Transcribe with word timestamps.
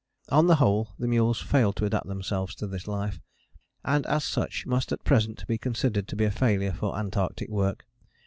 "On 0.29 0.47
the 0.47 0.55
whole 0.55 0.95
the 0.97 1.07
mules 1.07 1.39
failed 1.39 1.75
to 1.75 1.85
adapt 1.85 2.07
themselves 2.07 2.55
to 2.55 2.65
this 2.65 2.87
life, 2.87 3.19
and 3.85 4.03
as 4.07 4.23
such 4.23 4.65
must 4.65 4.91
at 4.91 5.03
present 5.03 5.45
be 5.45 5.59
considered 5.59 6.07
to 6.07 6.15
be 6.15 6.25
a 6.25 6.31
failure 6.31 6.73
for 6.73 6.97
Antarctic 6.97 7.51
work. 7.51 7.85